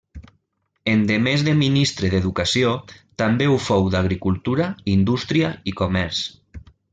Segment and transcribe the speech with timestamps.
[0.93, 2.71] Endemés de ministre d'educació,
[3.23, 6.25] també ho fou d'agricultura, indústria i comerç.